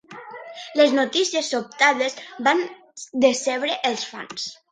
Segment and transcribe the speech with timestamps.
[0.79, 2.17] Les notícies sobtades
[2.49, 2.65] van
[3.27, 4.51] decebre els fans.